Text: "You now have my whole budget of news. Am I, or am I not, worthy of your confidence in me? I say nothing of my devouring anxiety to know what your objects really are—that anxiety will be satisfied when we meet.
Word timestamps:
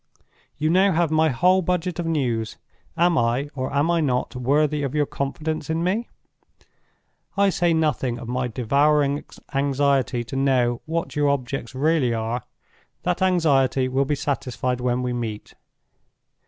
"You 0.57 0.71
now 0.71 0.93
have 0.93 1.11
my 1.11 1.29
whole 1.29 1.61
budget 1.61 1.99
of 1.99 2.07
news. 2.07 2.57
Am 2.97 3.19
I, 3.19 3.51
or 3.53 3.71
am 3.71 3.91
I 3.91 4.01
not, 4.01 4.35
worthy 4.35 4.81
of 4.81 4.95
your 4.95 5.05
confidence 5.05 5.69
in 5.69 5.83
me? 5.83 6.09
I 7.37 7.51
say 7.51 7.71
nothing 7.71 8.17
of 8.17 8.27
my 8.27 8.47
devouring 8.47 9.23
anxiety 9.53 10.23
to 10.23 10.35
know 10.35 10.81
what 10.87 11.15
your 11.15 11.29
objects 11.29 11.75
really 11.75 12.15
are—that 12.15 13.21
anxiety 13.21 13.87
will 13.87 14.05
be 14.05 14.15
satisfied 14.15 14.81
when 14.81 15.03
we 15.03 15.13
meet. 15.13 15.53